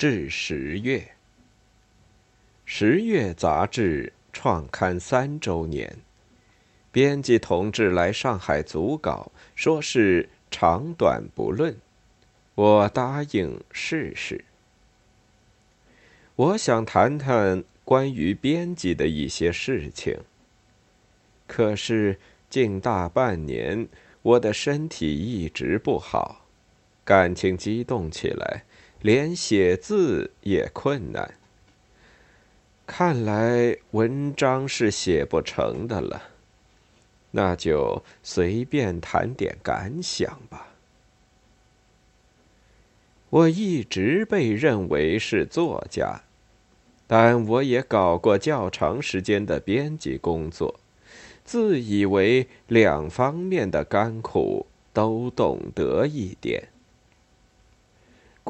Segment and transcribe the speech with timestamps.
[0.00, 1.06] 至十月。
[2.64, 5.94] 十月杂志创刊三周年，
[6.90, 11.76] 编辑同志来上海组稿，说是长短不论，
[12.54, 14.42] 我答应试试。
[16.34, 20.18] 我想谈谈关于编辑的一些事情。
[21.46, 23.86] 可是近大半年，
[24.22, 26.46] 我的身体一直不好，
[27.04, 28.64] 感情激动起来，
[29.02, 31.34] 连写字也困难。
[32.86, 36.22] 看来文章是写不成的了，
[37.30, 40.74] 那就随便谈点感想吧。
[43.28, 46.22] 我一直被认为是作家。
[47.06, 50.78] 但我也搞过较长时间的编辑工作，
[51.44, 56.68] 自以为两方面的甘苦都懂得一点。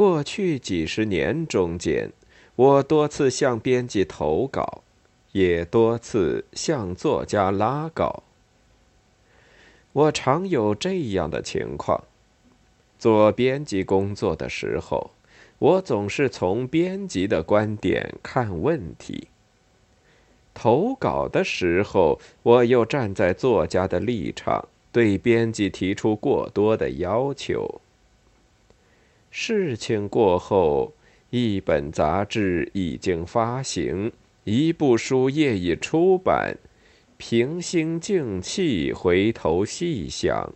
[0.01, 2.11] 过去几十年中间，
[2.57, 4.83] 我多次向编辑投稿，
[5.33, 8.23] 也多次向作家拉稿。
[9.93, 12.05] 我常有这样的情况：
[12.99, 15.11] 做编辑工作的时候。
[15.59, 19.29] 我总是从编辑的观点看问题。
[20.55, 27.83] 投稿的时候，我又站在作家的立场，对编辑提出过多的要求。
[29.31, 30.93] 事情过后，
[31.31, 34.13] 一本杂志已经发行，
[34.45, 36.59] 一部书业已出版。
[37.17, 40.53] 平心静气，回头细想，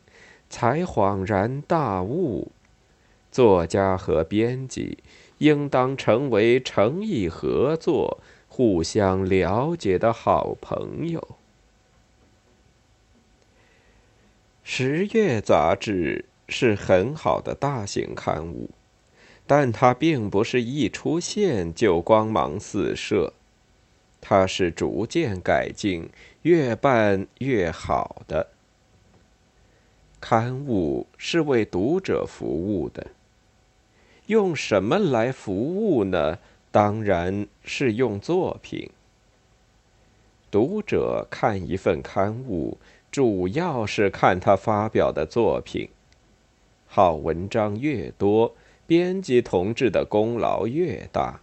[0.49, 2.51] 才恍然大悟。
[3.31, 4.99] 作家和编辑
[5.39, 11.37] 应当成为诚意合作、互相了解的好朋友。
[14.63, 18.71] 十月杂志是很好的大型刊物，
[19.47, 23.33] 但它并不是一出现就光芒四射，
[24.21, 26.09] 它是逐渐改进、
[26.43, 28.49] 越办越好的。
[30.21, 33.09] 刊物是为读者服务的。
[34.27, 36.39] 用什么来服务呢？
[36.71, 38.91] 当然是用作品。
[40.51, 42.79] 读者看一份刊物，
[43.11, 45.91] 主要是看他发表的作品。
[46.97, 48.55] 好文章越多，
[48.87, 51.41] 编辑同志的功劳越大。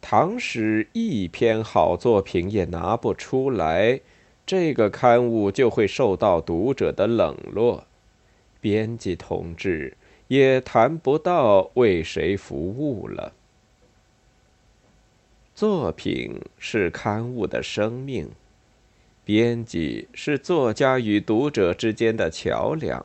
[0.00, 4.00] 倘使一篇好作品也拿不出来，
[4.46, 7.86] 这个刊物就会受到读者的冷落。
[8.58, 9.98] 编辑同志。
[10.28, 13.34] 也谈不到为谁服务了。
[15.54, 18.30] 作品是刊物的生命，
[19.24, 23.04] 编辑是作家与读者之间的桥梁。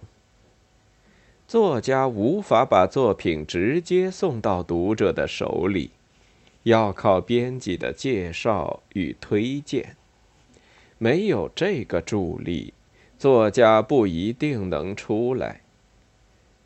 [1.52, 5.92] 作家无法把作品直接送到读者的手里，
[6.64, 9.98] 要靠编辑的介绍与推荐。
[10.98, 12.74] 没有这个助力，
[13.20, 15.60] 作家不一定能出来。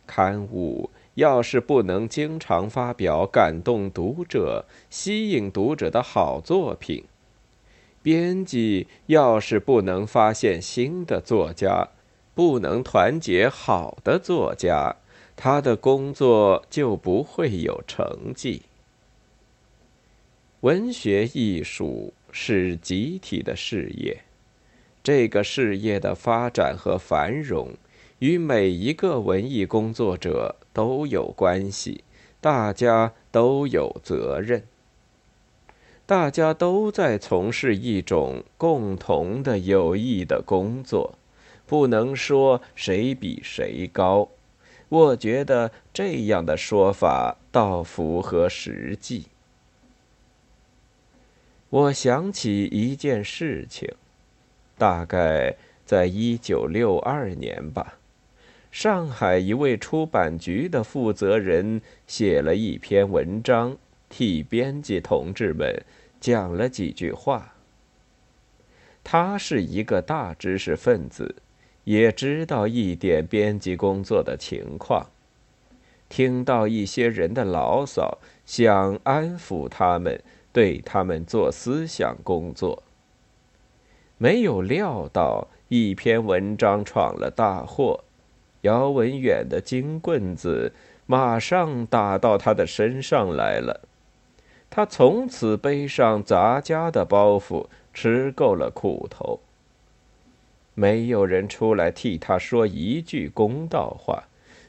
[0.06, 7.04] 刊物要是不能经常发表感动读者、吸引读者的好作品，
[8.04, 11.88] 编辑要是不能发现新的作家，
[12.36, 14.98] 不能团结好的作家，
[15.36, 18.64] 他的工作就不会有成绩。
[20.60, 24.22] 文学艺术是集体的事业，
[25.02, 27.72] 这个事业的发展和繁荣。
[28.20, 32.04] 与每一个文艺工作者都有关系，
[32.40, 34.64] 大家都有责任。
[36.06, 41.18] 大家都在从事一种共同的有益的工作，
[41.66, 44.30] 不能说谁比谁高。
[44.90, 49.28] 我觉得这样的说法倒符合实际。
[51.70, 53.90] 我想起一件事情，
[54.78, 55.56] 大概
[55.86, 57.98] 在一九六二年吧。
[58.72, 63.76] 上海一位出版局的负责人写了一篇文章，
[64.10, 65.84] 替编辑同志们
[66.20, 67.56] 讲了几句话。
[69.04, 71.36] 他是一个大知识分子，
[71.86, 75.08] 也知道一点编辑工作的情况。
[76.08, 80.22] 听到一些人的牢骚，想安抚他们，
[80.54, 82.84] 对他们做思想工作。
[84.18, 88.02] 没有料到一篇文章闯了大祸。
[88.62, 90.74] 姚文远的金棍子
[91.06, 93.82] 马上打到他的身上来了，
[94.70, 99.40] 他从此背上杂家的包袱，吃够了苦头。
[100.76, 104.26] 没有人出来替他说一句公道话，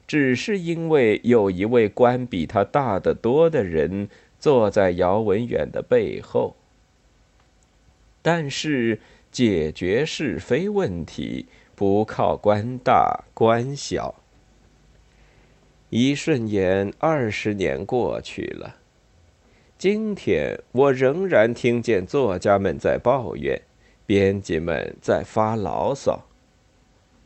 [0.07, 4.09] 只是因为有一位官比他大得多的人
[4.39, 6.57] 坐在姚文远的背后。
[8.23, 8.99] 但是
[9.31, 14.15] 解决是非问题不靠官大官小。
[15.91, 18.77] 一瞬间，二十年过去了。
[19.79, 23.61] 今天我仍然听见作家们在抱怨，
[24.07, 26.25] 编辑们在发牢骚。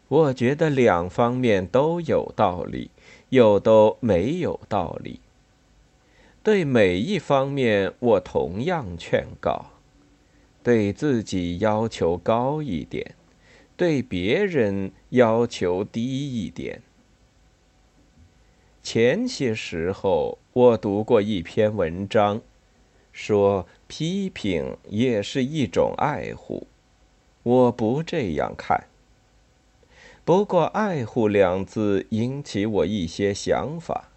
[0.09, 2.91] 我觉得两方面都有道理，
[3.29, 5.21] 又都没有道理。
[6.43, 9.67] 对每一方面，我同样劝告：
[10.63, 13.15] 对自己要求高一点，
[13.77, 16.83] 对别人要求低一点。
[18.83, 22.41] 前些时候，我读过一篇文章，
[23.13, 26.67] 说批评也是一种爱护。
[27.43, 28.85] 我不这样看。
[30.25, 34.11] 不过，“爱护”两字引起我一些想法。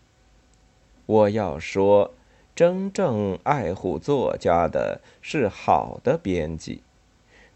[1.05, 2.13] 我要说，
[2.55, 6.83] 真正爱护作家的是好的编辑，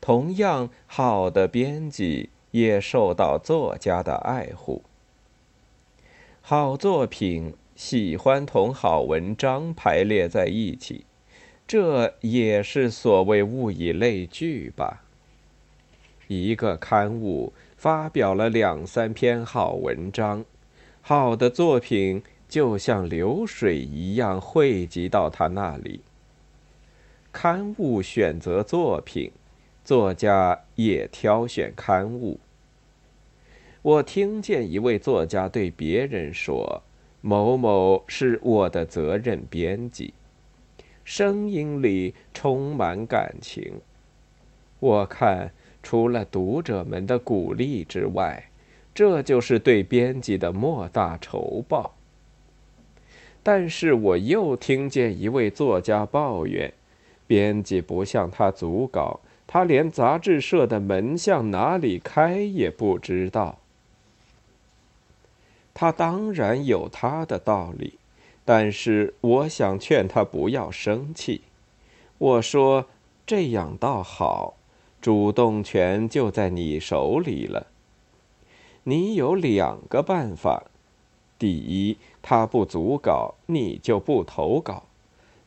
[0.01, 4.81] 同样好的编辑也受到作家的爱护。
[6.41, 11.05] 好作品喜欢同好文章排列在一起，
[11.67, 15.03] 这也是所谓物以类聚吧。
[16.27, 20.45] 一个刊物发表了两三篇好文章，
[21.01, 25.99] 好的作品就像流水一样汇集到他那里。
[27.33, 29.31] 刊物选择作品，
[29.83, 32.39] 作家也挑选刊物。
[33.81, 36.81] 我听见一位作家对别人说
[37.21, 40.13] ：“某某是我的责任编辑。”
[41.09, 43.79] 声音里充满感情。
[44.81, 45.51] 我看，
[45.81, 48.49] 除了读者们的鼓励之外，
[48.93, 51.95] 这就是对编辑的莫大酬报。
[53.41, 56.73] 但是我又听见一位作家抱怨
[57.25, 63.59] ：“编辑不向他组稿，他连杂志社的门向哪里开也不知道。”
[65.73, 67.93] 他当然有他的道理，
[68.47, 71.41] 但是我想劝他不要生气。
[72.17, 72.85] 我说
[73.27, 74.53] ：“这样倒好，
[75.01, 77.67] 主动权就在你手里了。
[78.85, 80.63] 你有两个办法：
[81.37, 84.83] 第一，他不组稿，你就不投稿，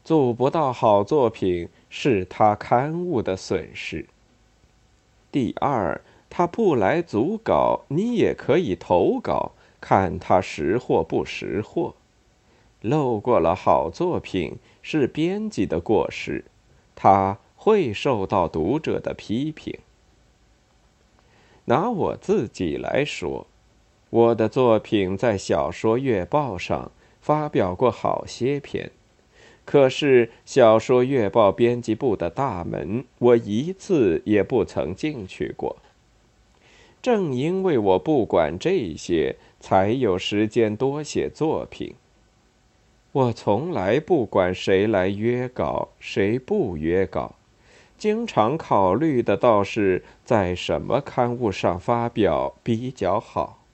[0.05, 4.05] 组不到好作品是他刊物的损失；
[5.33, 5.99] 第二，
[6.29, 11.95] 他不来组稿，你也可以投稿。”看他识货不识货，
[12.81, 16.45] 漏过了好作品是编辑的过失，
[16.95, 19.79] 他会受到读者的批评。
[21.67, 23.47] 拿我自己来说，
[24.11, 26.91] 我的作品在《小说月报》上
[27.21, 28.91] 发表过好些篇，
[29.65, 35.77] 可是《小说月报》编辑部的大门我一次也不曾进去过。
[37.03, 39.37] 正因为我不管这些。
[39.61, 41.95] 才有时间多写作品。
[43.13, 47.35] 我从来不管谁来约稿，谁不约稿，
[47.99, 53.65] 经常考虑的倒是在什么刊物上发表比较好。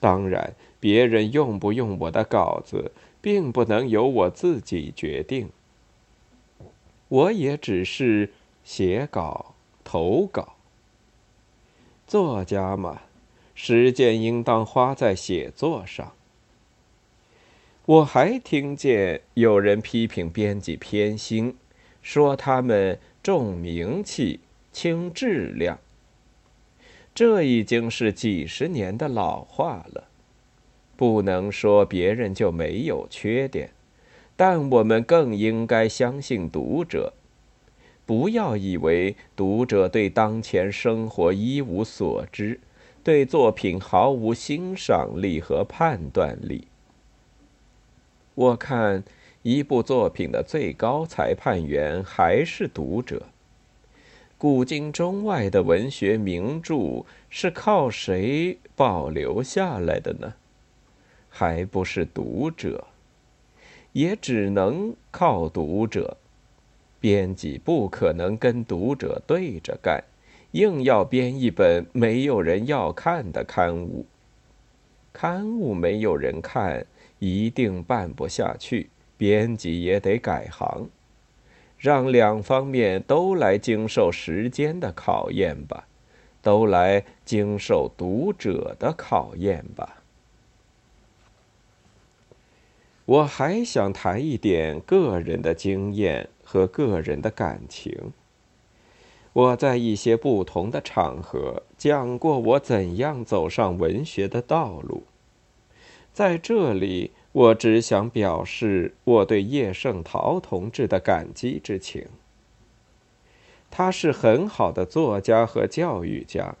[0.00, 5.50] 当然，别人用不用我的稿子，并不能由我自己决定。
[7.08, 8.32] 我也只是
[8.64, 10.54] 写稿、投稿。
[12.06, 13.02] 作家嘛。
[13.60, 16.12] 时间应当花在写作上。
[17.88, 21.54] 我还听见有人批评编辑偏心，
[22.02, 24.40] 说他们重名气
[24.70, 25.78] 轻质量。
[27.14, 30.04] 这已经是几十年的老话了，
[30.98, 33.70] 不能说别人就没有缺点，
[34.36, 37.14] 但我们更应该相信读者，
[38.04, 42.60] 不要以为读者对当前生活一无所知。
[43.02, 46.67] 对作品毫无欣赏力和判断力。
[48.38, 49.02] 我看
[49.42, 53.24] 一部作品的最高裁判员还是读者。
[54.36, 60.34] 古今中外的文学名著是靠谁保留下来的呢？
[61.28, 62.86] 还不是读者？
[63.92, 66.16] 也只能靠读者。
[67.00, 70.04] 编辑不可能跟读者对着干。
[70.52, 74.06] 硬要编一本没有人要看的刊物，
[75.20, 76.86] 刊物没有人看，
[77.18, 80.88] 一定办不下去，编辑也得改行，
[81.76, 85.88] 让两方面都来经受时间的考验吧，
[86.40, 90.04] 都来经受读者的考验吧。
[93.04, 98.12] 我还想谈一点个人的经验和个人的感情。
[99.32, 105.04] 我在一些不同的场合讲过我怎样走上文学的道路，
[106.18, 112.06] 在这里，我只想表示我对叶圣陶同志的感激之情。
[113.70, 116.56] 他是很好的作家和教育家，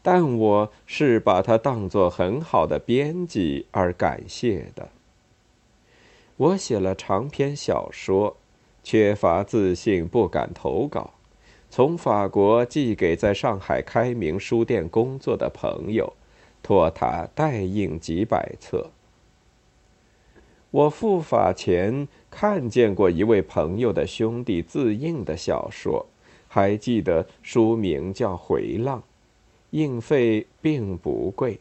[0.00, 4.88] 但我是把他当作很好的编辑而感谢的。
[6.38, 8.38] 我写了长篇小说，
[8.82, 11.10] 缺乏自信，不敢投稿。
[11.68, 16.14] 从法国寄给在上海开明书店工作的朋友，
[16.66, 18.90] 托他代印几百册。
[20.72, 26.06] 我赴法前看见过一位朋友的兄弟自印的小说，
[26.48, 28.98] 还记得书名叫《回浪》，
[29.70, 31.60] 印费并不贵。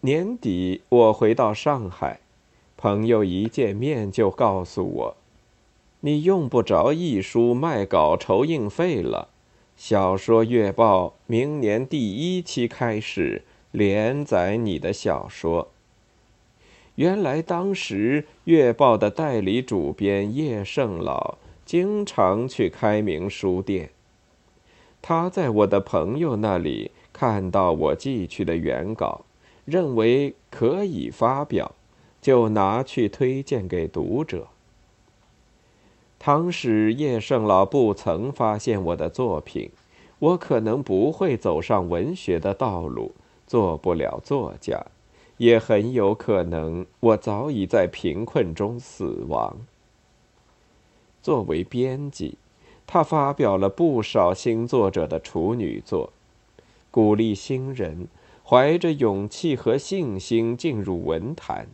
[0.00, 2.20] 年底我回到上海，
[2.78, 5.16] 朋友一见面就告诉我。
[6.00, 9.28] 你用不着译书卖稿筹印费了，
[9.78, 15.68] 小说月报明年第一期开始连载你的小说。
[16.96, 23.90] 原来当时月报的代理主编叶圣老经常去开明书店，
[25.00, 29.24] 他在我的朋友那里看到我寄去的原稿，
[29.64, 31.76] 认为可以发表，
[32.20, 34.48] 就拿去推荐给读者。
[36.18, 39.70] 倘使叶圣老不曾发现我的作品，
[40.18, 43.12] 我可能不会走上文学的道路，
[43.46, 44.86] 做不了作家，
[45.36, 49.58] 也很有可能我早已在贫困中死亡。
[51.22, 52.36] 作为编辑，
[52.86, 56.12] 他发表了不少新作者的处女作，
[56.90, 58.08] 鼓励新人
[58.44, 61.68] 怀着勇气和信心进入文坛。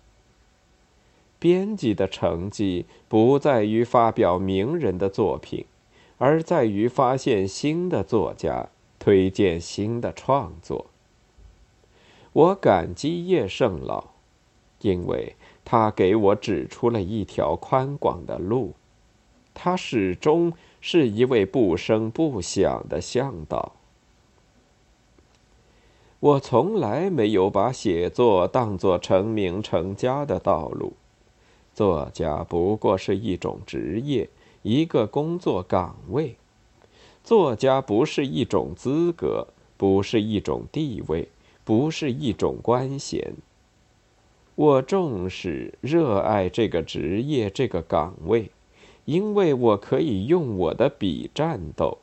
[1.45, 5.67] 编辑的成绩不在于发表名人的作品，
[6.17, 10.87] 而在于发现新的作家，推荐新的创作。
[12.33, 14.05] 我感激叶圣老，
[14.81, 15.37] 因为
[15.67, 18.73] 他给我指出了一条宽广的路。
[19.53, 23.73] 他始终是一位不声不响的向导。
[26.21, 30.95] 我从来没有把写作当作成名成家的道路。
[31.75, 34.29] 作家不过是一种职业，
[34.63, 36.37] 一个工作岗位。
[37.25, 41.29] 作家不是一种资格，不是一种地位，
[41.65, 43.35] 不是一种官衔。
[44.55, 48.51] 我重视、热爱这个职业、这个岗位，
[49.05, 51.99] 因为我可以用我的笔战斗，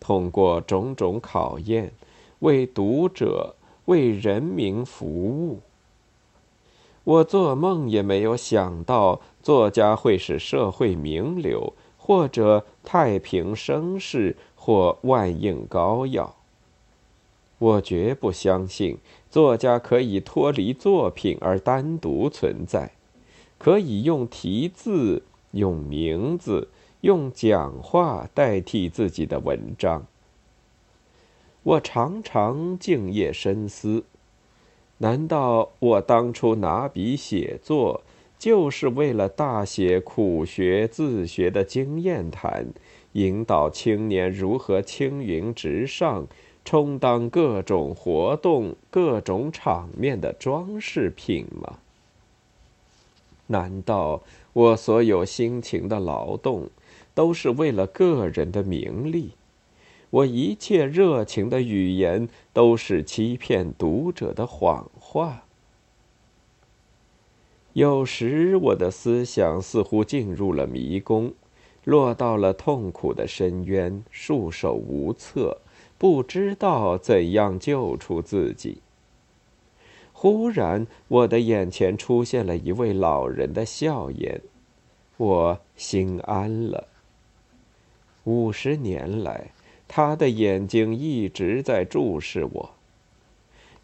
[0.00, 1.92] 通过种种考验，
[2.38, 3.54] 为读者、
[3.84, 5.60] 为人民服务。
[7.08, 16.36] 我做梦也没有想到，作家会是社会名流，或者太平绅士，或万应膏药。
[17.56, 18.98] 我绝不相信，
[19.30, 22.92] 作家可以脱离作品而单独存在，
[23.56, 25.22] 可以用题字、
[25.52, 26.68] 用名字、
[27.00, 30.04] 用讲话代替自己的文章。
[31.62, 34.04] 我常常静夜深思。
[34.98, 38.02] 难道我当初拿笔写作，
[38.38, 42.66] 就是为了大写苦学自学的经验谈，
[43.12, 46.26] 引导青年如何青云直上，
[46.64, 51.78] 充当各种活动、各种场面的装饰品吗？
[53.46, 56.68] 难道我所有辛勤的劳动，
[57.14, 59.30] 都是为了个人的名利？
[60.10, 65.44] 我一切热情的语言都是欺骗读者的谎话。
[67.74, 71.34] 有时我的思想似乎进入了迷宫，
[71.84, 75.58] 落到了痛苦的深渊，束手无策，
[75.98, 78.78] 不知道怎样救出自己。
[80.12, 84.40] 忽然，我的眼前出现了一位老人的笑颜，
[85.18, 86.88] 我心安了。
[88.24, 89.52] 五十年来。
[89.88, 92.70] 他的眼睛一直在注视我，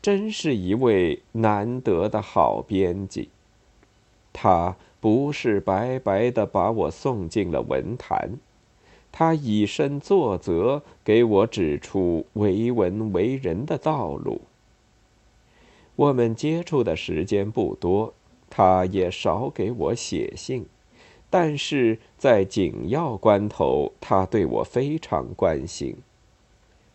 [0.02, 3.30] 真是一位难得的好编辑。
[4.32, 8.32] 他不是白白的把我送进了文坛，
[9.10, 14.42] 他以身作则，给我指出为文为人的道路。
[15.96, 18.12] 我们接触的时间不多，
[18.50, 20.66] 他也少给我写信。
[21.30, 25.96] 但是在紧要关头，他对我非常关心，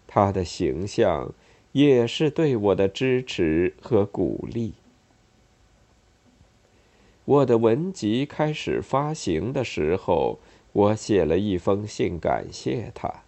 [0.07, 1.33] 他的形象
[1.71, 4.73] 也是对我的支持和鼓励。
[7.25, 10.39] 我的文集开始发行的时候，
[10.71, 13.23] 我写了一封信感谢他。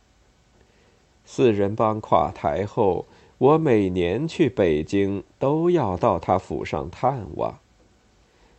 [1.23, 3.05] 四人帮垮台后，
[3.37, 7.59] 我每年去北京都要到他府上探望。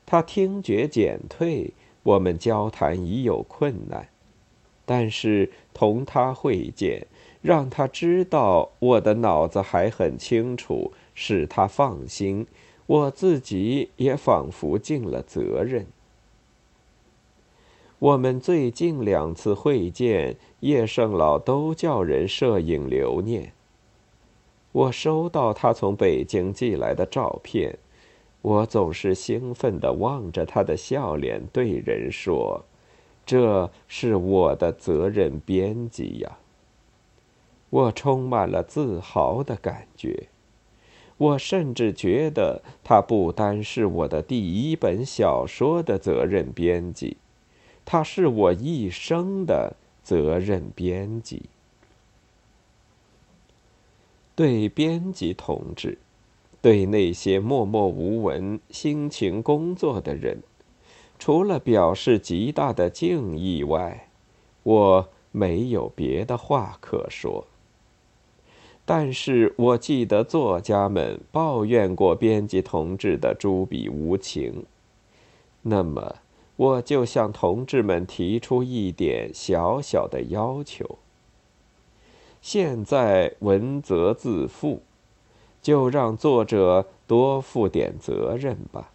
[0.06, 1.72] 他听觉减退，
[2.02, 4.08] 我们交谈已有困难，
[4.84, 7.06] 但是同他会见，
[7.40, 12.46] 让他知道我的脑子还很清楚，使他放心。
[12.86, 15.86] 我自己也仿佛尽了责任。
[18.00, 23.52] 我们最近两次会见，叶圣老都叫人摄影留念。
[24.72, 27.78] 我收到他从北京寄来的照片，
[28.42, 32.64] 我总是兴奋地望着他的笑脸，对人说
[33.24, 36.38] ：“这是我的责任编辑呀。”
[37.70, 40.28] 我充满了自豪的感觉。
[41.18, 47.16] 我甚至觉得他不单是我的第一本小说的责任编辑，
[47.84, 51.44] 他是我一生的责任编辑。
[54.34, 55.98] 对编辑同志，
[56.62, 60.42] 对那些默默无闻、辛勤工作的人，
[61.18, 64.08] 除了表示极大的敬意外，
[64.62, 67.46] 我没有别的话可说。
[68.84, 74.64] 但是我记得作家们抱怨过编辑同志的朱笔无情，
[75.62, 76.16] 那么
[76.56, 80.98] 我就向同志们提出一点小小的要求。
[82.40, 84.82] 现在文责自负，
[85.62, 88.90] 就让作者多负点责任吧。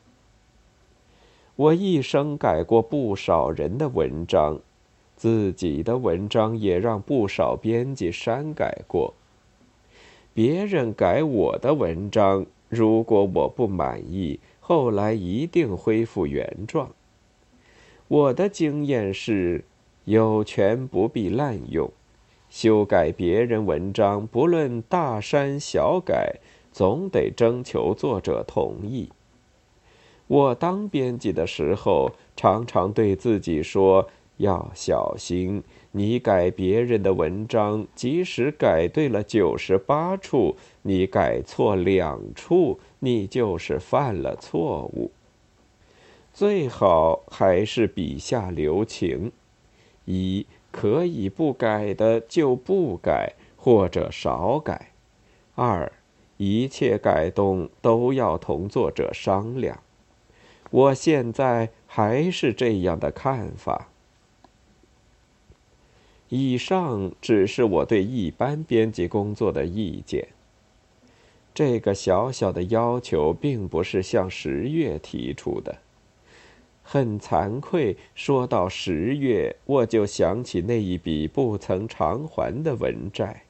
[1.56, 4.60] 我一生改过不少人的文章，
[5.16, 9.16] 自己的文章也让不少编辑删改过。
[10.36, 16.92] 别人改我的文章，如果我不满意，后来一定恢复原状。
[18.08, 19.64] 我的经验是，
[20.06, 21.90] 有权不必滥用，
[22.52, 26.36] 修改别人文章，不论大删小改，
[26.78, 29.10] 总得征求作者同意。
[30.28, 35.64] 我当编辑的时候，常常对自己说要小心。
[35.94, 45.10] 你改别人的文章，即使改对了九十八处，你改错两处，你就是犯了错误。
[46.32, 49.32] 最好还是笔下留情：
[50.06, 54.92] 一可以不改的就不改，或者少改；
[55.56, 55.92] 二
[56.38, 59.82] 一切改动都要同作者商量。
[60.70, 63.90] 我现在还是这样的看法。
[66.30, 70.28] 以上只是我对一般编辑工作的意见。
[71.56, 75.78] 这个小小的要求并不是向十月提出的。
[76.84, 83.44] 很惭愧，说到十月，我就想起那一笔不曾偿还的文债。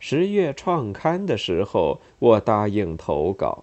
[0.00, 3.62] 十月创刊的时候，我答应投稿，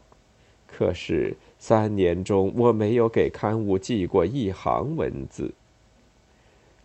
[0.65, 5.53] 可是三年中我没有给刊物寄过一行文字。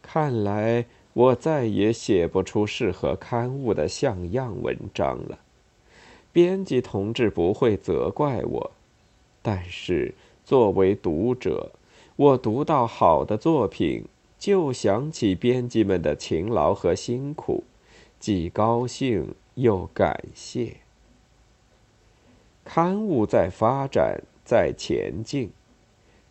[0.03, 0.87] 看来。
[1.15, 5.41] 我再也写不出适合刊物的像样文章了，
[6.33, 8.71] 编辑同志不会责怪我，
[9.43, 11.73] 但是作为读者，
[12.17, 14.07] 我读到好的作品，
[14.39, 17.65] 就想起编辑们的勤劳和辛苦，
[18.19, 20.77] 既高兴又感谢。
[22.65, 25.51] 刊物在发展，在前进。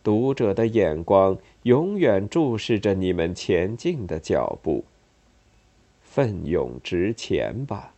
[0.02, 4.84] 读者的眼光永远注视着你们前进的脚步。
[6.02, 7.94] 奋勇直前吧，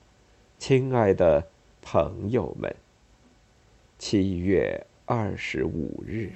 [0.58, 1.48] 亲爱的
[1.80, 2.76] 朋友们。
[3.98, 6.30] 七月二十五日。